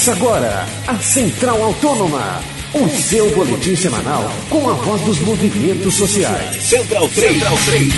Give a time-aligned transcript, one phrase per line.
[0.00, 2.40] Começa agora a Central Autônoma,
[2.72, 6.56] o seu boletim semanal com a voz dos movimentos sociais.
[6.56, 7.32] Central 3.
[7.34, 7.92] Central 3.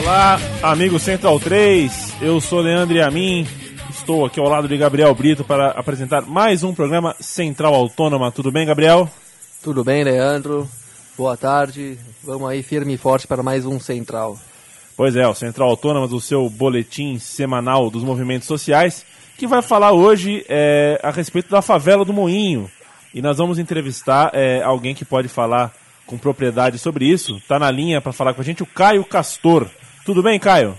[0.00, 2.14] Olá, amigo Central 3.
[2.22, 3.44] Eu sou Leandro Amin.
[3.90, 8.30] Estou aqui ao lado de Gabriel Brito para apresentar mais um programa Central Autônoma.
[8.30, 9.10] Tudo bem, Gabriel?
[9.60, 10.68] Tudo bem, Leandro.
[11.16, 11.98] Boa tarde.
[12.22, 14.38] Vamos aí firme e forte para mais um Central.
[14.96, 19.04] Pois é, o Central Autônoma do seu boletim semanal dos movimentos sociais
[19.38, 22.68] que vai falar hoje é, a respeito da favela do Moinho.
[23.14, 25.72] E nós vamos entrevistar é, alguém que pode falar
[26.04, 27.36] com propriedade sobre isso.
[27.36, 29.68] Está na linha para falar com a gente o Caio Castor.
[30.04, 30.76] Tudo bem, Caio?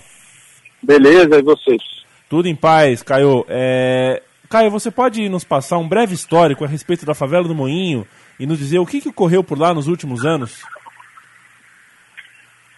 [0.82, 1.82] Beleza, e vocês?
[2.28, 3.46] Tudo em paz, Caio.
[3.48, 4.22] É...
[4.50, 8.06] Caio, você pode nos passar um breve histórico a respeito da favela do Moinho
[8.38, 10.58] e nos dizer o que, que ocorreu por lá nos últimos anos?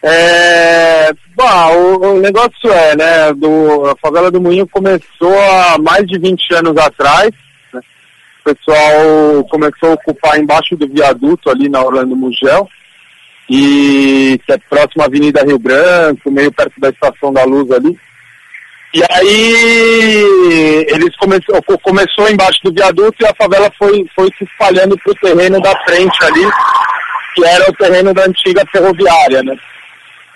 [0.05, 6.05] É, bom, o, o, negócio é, né, do, a favela do Moinho começou há mais
[6.05, 7.31] de 20 anos atrás,
[7.73, 7.79] né,
[8.45, 12.67] o pessoal começou a ocupar embaixo do viaduto ali na Orlando Mugel,
[13.49, 17.97] e que é próximo à Avenida Rio Branco, meio perto da Estação da Luz ali.
[18.93, 24.97] E aí eles começou, começou embaixo do viaduto e a favela foi, foi se espalhando
[24.97, 26.45] para o terreno da frente ali,
[27.35, 29.55] que era o terreno da antiga ferroviária, né?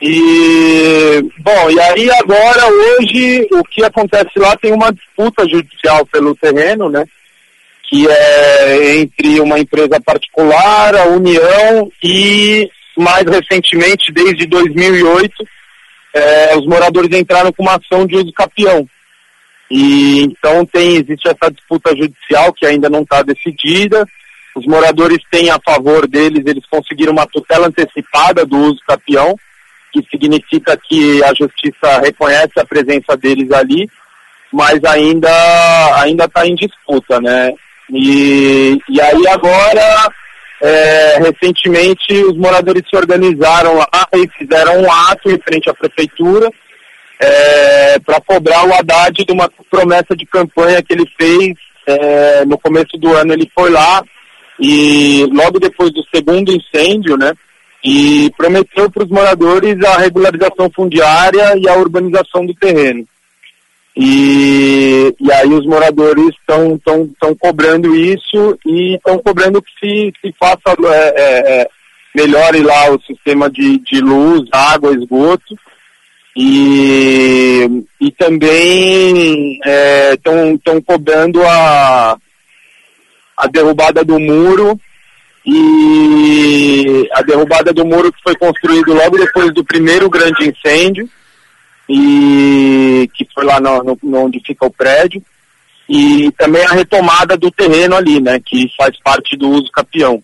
[0.02, 6.36] E, bom, e aí agora, hoje, o que acontece lá tem uma disputa judicial pelo
[6.36, 7.04] terreno, né?
[7.89, 15.31] Que é entre uma empresa particular, a União e, mais recentemente, desde 2008,
[16.14, 18.88] é, os moradores entraram com uma ação de uso capião.
[19.70, 24.08] E então tem, existe essa disputa judicial que ainda não está decidida.
[24.55, 29.36] Os moradores têm a favor deles, eles conseguiram uma tutela antecipada do uso capião
[29.92, 33.89] que significa que a justiça reconhece a presença deles ali,
[34.52, 35.30] mas ainda
[36.02, 37.53] ainda está em disputa, né?
[37.89, 40.11] E, e aí agora,
[40.61, 46.49] é, recentemente, os moradores se organizaram lá e fizeram um ato em frente à prefeitura
[47.19, 51.54] é, para cobrar o Haddad de uma promessa de campanha que ele fez
[51.86, 53.33] é, no começo do ano.
[53.33, 54.04] Ele foi lá
[54.59, 57.31] e logo depois do segundo incêndio, né?
[57.89, 63.08] E prometeu para os moradores a regularização fundiária e a urbanização do terreno.
[63.95, 70.14] E, e aí os moradores estão tão, tão cobrando isso e estão cobrando que se,
[70.21, 71.70] se faça, é, é, é,
[72.14, 75.58] melhore lá o sistema de, de luz, água, esgoto.
[76.36, 79.59] E, e também
[80.11, 82.17] estão é, cobrando a,
[83.37, 84.77] a derrubada do muro
[85.50, 91.10] e a derrubada do muro que foi construído logo depois do primeiro grande incêndio,
[91.88, 95.24] e que foi lá no, no, onde fica o prédio,
[95.88, 100.22] e também a retomada do terreno ali, né, que faz parte do uso capião.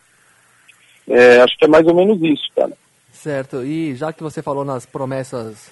[1.08, 2.74] É, acho que é mais ou menos isso, cara.
[3.14, 5.72] Certo, e já que você falou nas promessas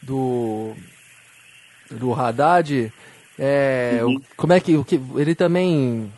[0.00, 0.72] do,
[1.90, 2.92] do Haddad,
[3.36, 4.20] é, uhum.
[4.36, 6.12] como é que, o que ele também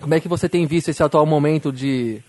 [0.00, 2.20] como é que você tem visto esse atual momento de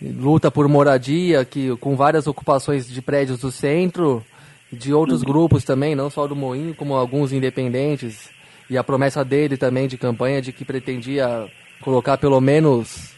[0.00, 4.24] luta por moradia, que com várias ocupações de prédios do centro,
[4.72, 8.30] de outros grupos também, não só do Moinho, como alguns independentes,
[8.70, 11.48] e a promessa dele também de campanha de que pretendia
[11.80, 13.14] colocar pelo menos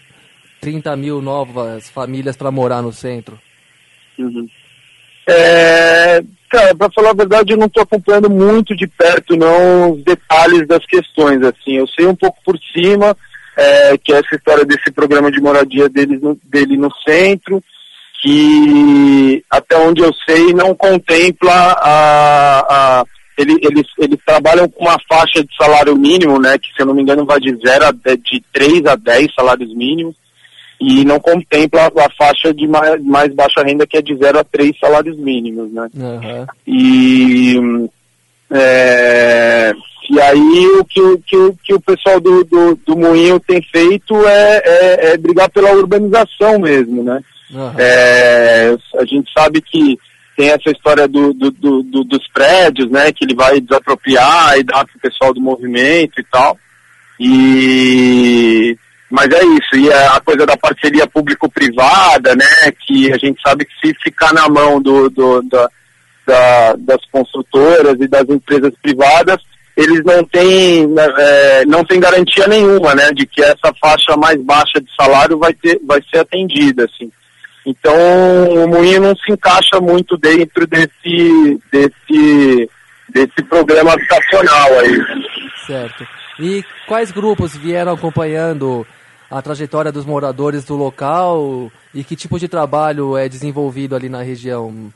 [0.61, 3.39] 30 mil novas famílias para morar no centro?
[4.19, 4.47] Uhum.
[5.29, 10.03] É, cara, para falar a verdade, eu não estou acompanhando muito de perto não os
[10.03, 11.43] detalhes das questões.
[11.43, 13.17] Assim, eu sei um pouco por cima
[13.57, 17.63] é, que é essa história desse programa de moradia dele no, dele no centro,
[18.23, 22.67] que até onde eu sei não contempla a,
[23.01, 23.05] a
[23.39, 26.95] ele, eles, eles trabalham com uma faixa de salário mínimo, né, que se eu não
[26.95, 30.15] me engano vai de zero a, de 3 a 10 salários mínimos,
[30.79, 34.45] e não contempla a faixa de mais, mais baixa renda que é de 0 a
[34.45, 35.89] 3 salários mínimos, né.
[35.95, 36.47] Uhum.
[36.67, 37.89] E
[38.51, 39.73] é,
[40.11, 44.63] e aí o que, que, que o pessoal do, do, do Moinho tem feito é,
[44.65, 47.21] é, é, brigar pela urbanização mesmo, né?
[47.53, 47.73] Uhum.
[47.79, 49.99] É, a gente sabe que
[50.37, 53.13] tem essa história do, do, do, dos prédios, né?
[53.13, 56.59] Que ele vai desapropriar e dar para o pessoal do movimento e tal.
[57.21, 58.77] E
[59.11, 62.73] mas é isso, e a coisa da parceria público-privada, né?
[62.87, 65.69] Que a gente sabe que se ficar na mão do, do da,
[66.31, 69.39] da, das construtoras e das empresas privadas,
[69.77, 74.41] eles não têm, né, é, não têm garantia nenhuma, né, de que essa faixa mais
[74.43, 77.11] baixa de salário vai, ter, vai ser atendida, assim.
[77.67, 77.95] Então,
[78.65, 82.71] o moinho não se encaixa muito dentro desse, desse,
[83.09, 84.99] desse programa habitacional aí.
[85.67, 86.07] Certo.
[86.39, 88.87] E quais grupos vieram acompanhando
[89.31, 94.23] a trajetória dos moradores do local e que tipo de trabalho é desenvolvido ali na
[94.23, 94.91] região?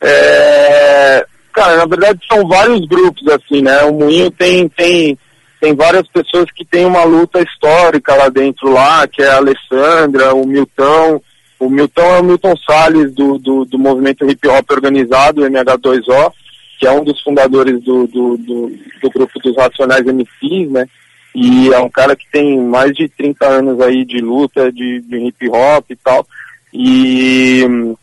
[0.00, 3.82] É, cara, na verdade são vários grupos assim, né?
[3.82, 5.18] O Moinho tem, tem,
[5.60, 10.34] tem várias pessoas que têm uma luta histórica lá dentro lá, que é a Alessandra,
[10.34, 11.20] o Milton.
[11.58, 16.32] O Milton é o Milton Salles do, do, do movimento hip hop organizado, MH2O,
[16.78, 18.72] que é um dos fundadores do, do, do,
[19.02, 20.86] do grupo dos Racionais MCs, né?
[21.34, 25.16] E é um cara que tem mais de 30 anos aí de luta, de, de
[25.26, 26.26] hip hop e tal.
[26.72, 27.96] E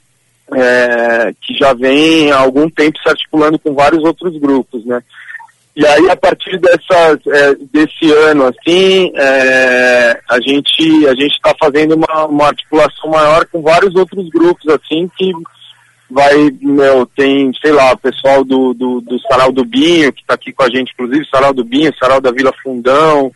[0.53, 5.01] é, que já vem há algum tempo se articulando com vários outros grupos, né?
[5.75, 11.95] E aí, a partir dessa, é, desse ano, assim, é, a gente a está fazendo
[11.95, 15.33] uma, uma articulação maior com vários outros grupos, assim, que
[16.09, 20.35] vai, meu, tem, sei lá, o pessoal do, do, do Sarau do Binho, que está
[20.35, 23.29] aqui com a gente, inclusive, Sarau do Binho, Sarau da Vila Fundão,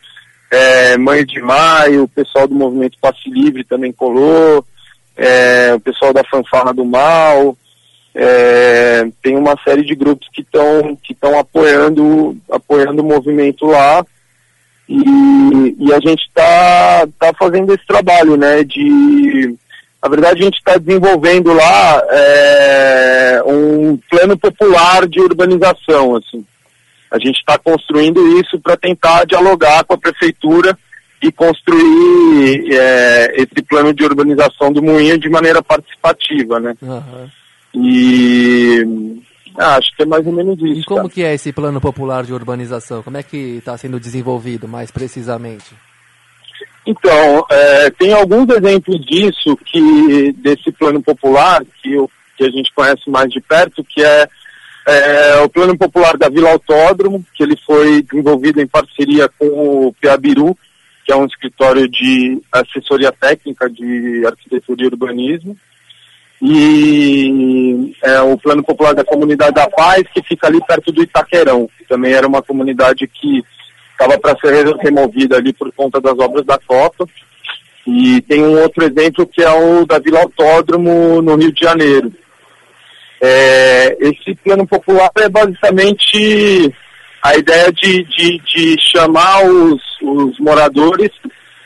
[0.50, 4.64] é, Mãe de Maio, o pessoal do Movimento Passe Livre também colou,
[5.20, 7.56] é, o pessoal da Fanfarra do Mal,
[8.16, 14.04] é, tem uma série de grupos que estão que estão apoiando apoiando o movimento lá
[14.88, 19.56] e, e a gente está tá fazendo esse trabalho né de
[20.02, 26.16] na verdade, a gente está desenvolvendo lá é, um plano popular de urbanização.
[26.16, 26.46] Assim.
[27.12, 30.78] A gente está construindo isso para tentar dialogar com a prefeitura
[31.22, 36.76] e construir é, esse plano de urbanização do Moinho de maneira participativa, né?
[36.82, 37.30] Uhum.
[37.74, 39.20] E
[39.58, 40.82] ah, acho que é mais ou menos isso.
[40.82, 41.10] E como cara.
[41.10, 43.04] que é esse plano popular de urbanização?
[43.04, 45.76] Como é que está sendo desenvolvido mais precisamente?
[46.86, 52.74] Então, é, tem alguns exemplos disso, que desse plano popular, que, eu, que a gente
[52.74, 54.28] conhece mais de perto, que é,
[54.88, 59.46] é, o plano popular da Vila Autódromo, que ele foi desenvolvido em parceria com
[59.88, 60.58] o Piabiru,
[61.10, 65.58] que é um escritório de assessoria técnica de arquitetura e urbanismo.
[66.40, 71.68] E é, o plano popular da comunidade da Paz, que fica ali perto do Itaquerão,
[71.80, 73.44] que também era uma comunidade que
[73.92, 77.08] estava para ser removida ali por conta das obras da Copa.
[77.88, 82.14] E tem um outro exemplo que é o da Vila Autódromo, no Rio de Janeiro.
[83.20, 86.72] É, esse plano popular é basicamente
[87.22, 91.12] a ideia de, de, de chamar os, os moradores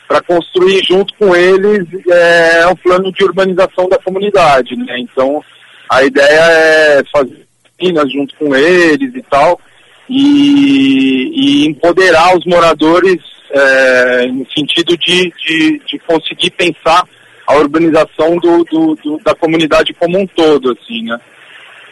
[0.06, 4.76] para construir junto com eles é, um plano de urbanização da comunidade.
[4.76, 4.98] Né?
[4.98, 5.42] Então,
[5.88, 7.46] a ideia é fazer
[7.76, 9.60] piscinas junto com eles e tal,
[10.08, 13.18] e, e empoderar os moradores
[13.50, 17.04] é, no sentido de, de, de, conseguir pensar
[17.46, 21.18] a urbanização do, do, do, da comunidade como um todo, assim, né?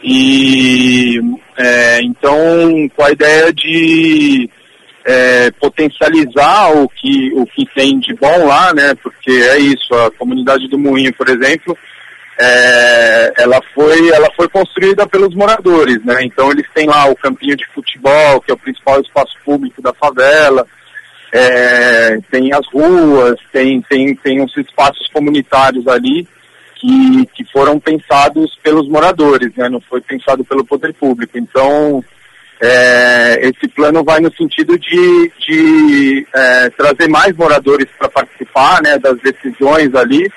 [0.02, 1.20] E
[1.56, 4.50] é, então com a ideia de
[5.04, 8.94] é, potencializar o que, o que tem de bom lá, né?
[9.02, 11.76] Porque é isso, a comunidade do Moinho, por exemplo,
[12.38, 16.24] é, ela, foi, ela foi construída pelos moradores, né?
[16.24, 19.92] Então eles têm lá o campinho de futebol, que é o principal espaço público da
[19.92, 20.66] favela,
[21.32, 26.26] é, tem as ruas, tem, tem, tem uns espaços comunitários ali
[26.82, 29.68] que, que foram pensados pelos moradores, né?
[29.68, 31.38] Não foi pensado pelo poder público.
[31.38, 32.04] Então
[32.60, 38.98] é, esse plano vai no sentido de, de é, trazer mais moradores para participar né,
[38.98, 40.28] das decisões ali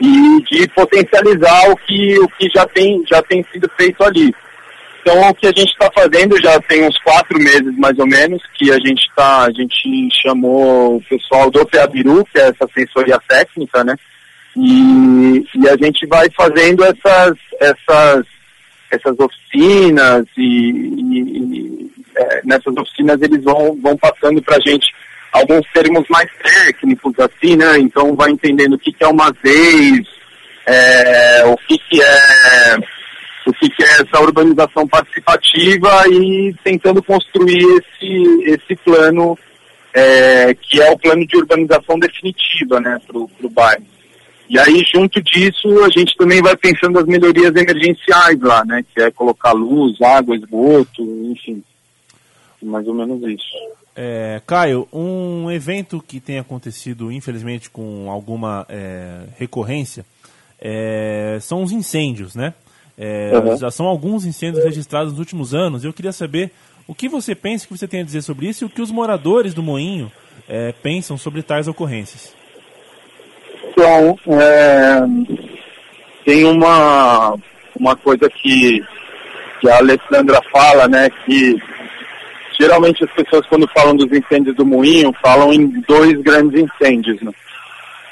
[0.00, 4.32] e de potencializar o que, o que já, tem, já tem sido feito ali.
[5.00, 8.42] Então o que a gente está fazendo já tem uns quatro meses mais ou menos,
[8.54, 13.18] que a gente tá, a gente chamou o pessoal do Peabiru, que é essa assessoria
[13.26, 13.96] técnica, né?
[14.60, 18.26] E, e a gente vai fazendo essas, essas,
[18.90, 24.92] essas oficinas e, e, é, nessas oficinas eles vão, vão passando para a gente
[25.32, 27.78] alguns termos mais técnicos, assim, né?
[27.78, 30.00] Então vai entendendo o que, que é uma vez,
[30.66, 32.76] é, o que, que é
[33.46, 39.38] o que, que é essa urbanização participativa e tentando construir esse, esse plano
[39.94, 43.86] é, que é o plano de urbanização definitiva né, para o bairro.
[44.48, 48.84] E aí, junto disso, a gente também vai pensando as melhorias emergenciais lá, né?
[48.94, 51.62] Que é colocar luz, água, esgoto, enfim.
[52.62, 53.44] Mais ou menos isso.
[53.94, 60.04] É, Caio, um evento que tem acontecido, infelizmente, com alguma é, recorrência,
[60.60, 62.54] é, são os incêndios, né?
[62.98, 63.56] Uhum.
[63.56, 65.84] Já são alguns incêndios registrados nos últimos anos.
[65.84, 66.50] Eu queria saber
[66.86, 68.82] o que você pensa, o que você tem a dizer sobre isso e o que
[68.82, 70.10] os moradores do Moinho
[70.48, 72.37] é, pensam sobre tais ocorrências.
[73.78, 75.00] Então, é,
[76.24, 77.36] tem uma,
[77.78, 78.82] uma coisa que,
[79.60, 81.56] que a Alessandra fala, né, que
[82.58, 87.30] geralmente as pessoas quando falam dos incêndios do moinho, falam em dois grandes incêndios, né?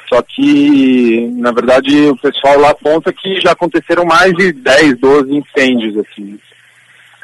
[0.09, 5.35] Só que, na verdade, o pessoal lá conta que já aconteceram mais de 10, 12
[5.35, 6.39] incêndios, assim.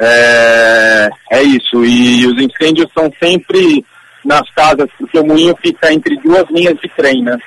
[0.00, 3.86] É, é isso, e os incêndios são sempre
[4.24, 7.38] nas casas, porque o moinho fica entre duas linhas de trem, né?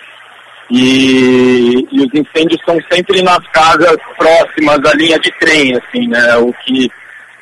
[0.70, 6.38] E, e os incêndios são sempre nas casas próximas da linha de trem, assim, né?
[6.38, 6.90] O que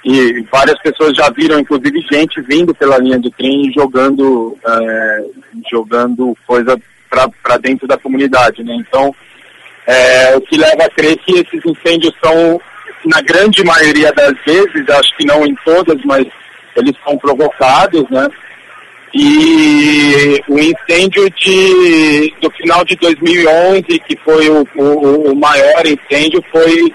[0.06, 5.24] e várias pessoas já viram, inclusive gente vindo pela linha de trem e jogando, é,
[5.72, 6.78] jogando coisa
[7.10, 8.76] para dentro da comunidade, né?
[8.76, 9.16] Então,
[9.88, 12.60] é, o que leva a crer que esses incêndios são,
[13.06, 16.26] na grande maioria das vezes, acho que não em todas, mas
[16.76, 18.28] eles são provocados, né?
[19.14, 26.44] E o incêndio de, do final de 2011, que foi o, o, o maior incêndio,
[26.52, 26.92] foi,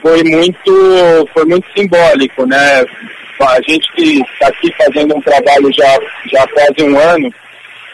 [0.00, 2.84] foi, muito, foi muito simbólico, né?
[3.40, 5.98] A gente que está aqui fazendo um trabalho já,
[6.30, 7.32] já quase um ano,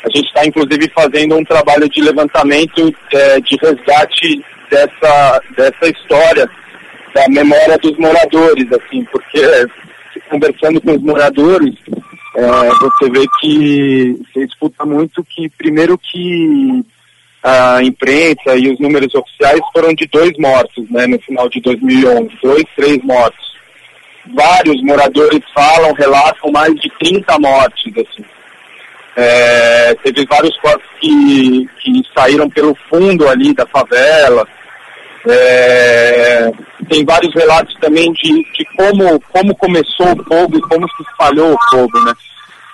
[0.04, 6.48] a gente está inclusive fazendo um trabalho de levantamento é, de resgate dessa, dessa história,
[7.14, 9.40] da memória dos moradores, assim, porque
[10.28, 11.74] conversando com os moradores,
[12.34, 16.84] é, você vê que você escuta muito que, primeiro que
[17.42, 22.30] a imprensa e os números oficiais foram de dois mortos, né, no final de 2011,
[22.42, 23.54] dois, três mortos.
[24.34, 28.24] Vários moradores falam, relatam mais de 30 mortes, assim.
[29.16, 34.48] É, teve vários corpos que, que saíram pelo fundo ali da favela.
[35.26, 36.50] É,
[36.88, 41.54] tem vários relatos também de, de como, como começou o fogo e como se espalhou
[41.54, 42.12] o fogo, né?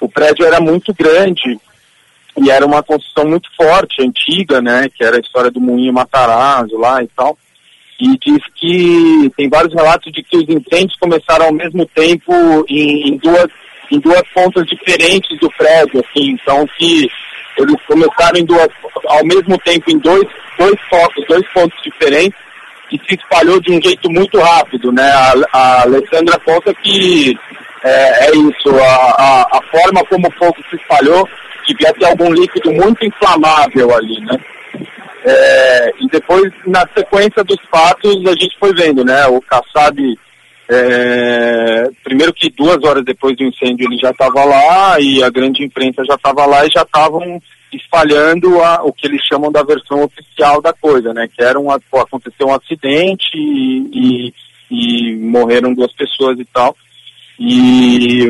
[0.01, 1.59] O prédio era muito grande
[2.37, 4.89] e era uma construção muito forte, antiga, né?
[4.95, 7.39] Que era a história do Moinho Matarazzo lá e tal.
[8.01, 12.33] E diz que tem vários relatos de que os incêndios começaram ao mesmo tempo
[12.69, 13.49] em, em duas
[13.93, 17.11] em duas pontas diferentes do prédio, assim, então que
[17.63, 18.69] eles começaram em duas,
[19.07, 20.25] ao mesmo tempo em dois,
[20.59, 22.39] dois focos, dois pontos diferentes,
[22.93, 25.11] e se espalhou de um jeito muito rápido, né?
[25.11, 27.39] A, a Alessandra conta que
[27.85, 31.27] é, é isso, a, a, a, forma como o fogo se espalhou
[31.67, 34.39] devia ter algum líquido muito inflamável ali, né?
[35.25, 39.27] É, e depois, na sequência dos fatos, a gente foi vendo, né?
[39.27, 39.97] O Kassab
[40.73, 45.65] é, primeiro que duas horas depois do incêndio ele já estava lá e a grande
[45.65, 50.05] imprensa já estava lá e já estavam espalhando a, o que eles chamam da versão
[50.05, 51.29] oficial da coisa, né?
[51.29, 54.35] Que era um, aconteceu um acidente e, e,
[54.71, 56.77] e morreram duas pessoas e tal.
[57.39, 58.29] E,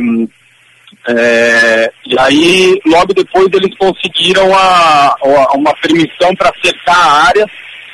[1.09, 7.47] é, e aí, logo depois, eles conseguiram a, a uma permissão para cercar a área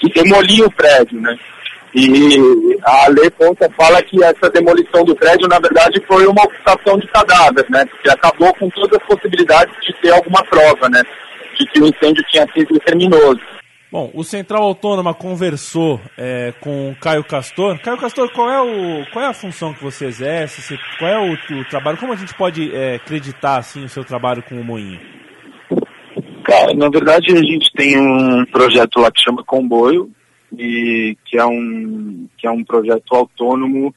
[0.04, 1.36] e demolir o prédio, né?
[1.98, 6.98] E a lei Ponta fala que essa demolição do prédio, na verdade, foi uma ocupação
[6.98, 7.86] de cadáver, né?
[8.02, 11.02] Que acabou com todas as possibilidades de ter alguma prova, né?
[11.58, 13.40] De que o incêndio tinha sido criminoso.
[13.90, 17.78] Bom, o Central Autônoma conversou é, com o Caio Castor.
[17.78, 20.78] Caio Castor, qual é, o, qual é a função que você exerce?
[20.98, 21.96] Qual é o, o trabalho?
[21.96, 25.00] Como a gente pode é, acreditar assim, o seu trabalho com o Moinho?
[26.44, 30.10] Cara, na verdade a gente tem um projeto lá que chama Comboio,
[30.58, 33.94] e que é um que é um projeto autônomo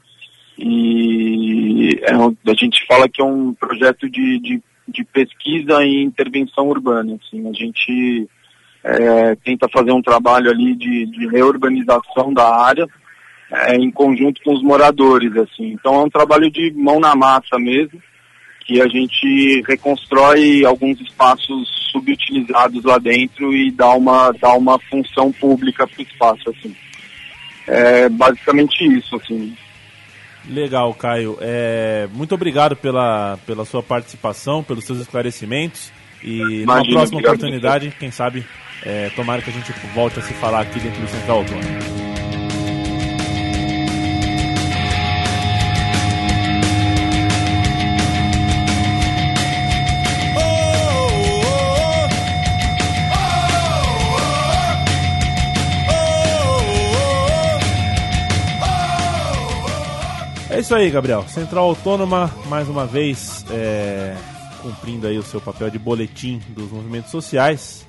[0.57, 6.03] e é um, a gente fala que é um projeto de, de, de pesquisa e
[6.03, 7.17] intervenção urbana.
[7.21, 8.29] Assim, a gente
[8.83, 12.85] é, tenta fazer um trabalho ali de, de reurbanização da área
[13.51, 15.33] é, em conjunto com os moradores.
[15.37, 15.71] Assim.
[15.71, 18.01] Então é um trabalho de mão na massa mesmo
[18.69, 25.31] que a gente reconstrói alguns espaços subutilizados lá dentro e dá uma, dá uma função
[25.31, 26.75] pública para o espaço, assim.
[27.67, 29.57] É basicamente isso, assim.
[30.47, 31.35] Legal, Caio.
[31.41, 35.91] É, muito obrigado pela, pela sua participação, pelos seus esclarecimentos.
[36.23, 38.45] E Imagina, numa próxima oportunidade, quem sabe,
[38.83, 41.98] é, tomara que a gente volte a se falar aqui dentro do Central Autônomo.
[60.69, 61.27] Isso aí, Gabriel.
[61.27, 64.15] Central Autônoma, mais uma vez, é,
[64.61, 67.87] cumprindo aí o seu papel de boletim dos movimentos sociais.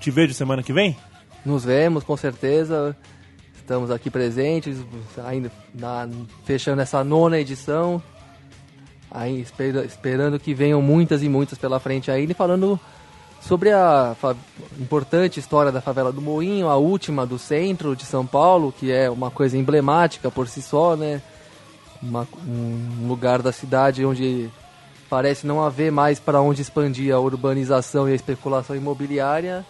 [0.00, 0.96] Te vejo semana que vem?
[1.44, 2.96] Nos vemos, com certeza.
[3.54, 4.78] Estamos aqui presentes,
[5.22, 6.08] ainda na,
[6.46, 8.02] fechando essa nona edição.
[9.10, 12.32] Aí, espera, esperando que venham muitas e muitas pela frente ainda.
[12.32, 12.80] E falando
[13.42, 14.16] sobre a
[14.80, 19.10] importante história da favela do Moinho, a última do centro de São Paulo, que é
[19.10, 21.20] uma coisa emblemática por si só, né?
[22.02, 24.50] Uma, um lugar da cidade onde
[25.08, 29.64] parece não haver mais para onde expandir a urbanização e a especulação imobiliária,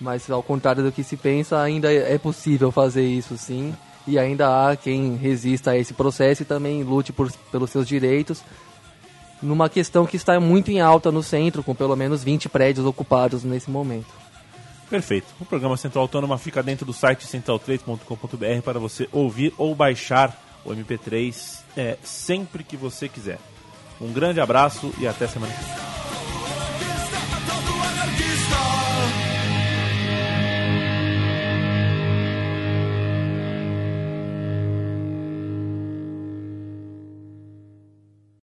[0.00, 3.74] mas ao contrário do que se pensa, ainda é possível fazer isso sim,
[4.06, 8.42] e ainda há quem resista a esse processo e também lute por, pelos seus direitos,
[9.42, 13.44] numa questão que está muito em alta no centro, com pelo menos 20 prédios ocupados
[13.44, 14.14] nesse momento.
[14.88, 15.26] Perfeito.
[15.40, 20.74] O programa Central Autônoma fica dentro do site central3.com.br para você ouvir ou baixar o
[20.74, 23.38] MP3 é, sempre que você quiser.
[24.00, 25.95] Um grande abraço e até semana que vem.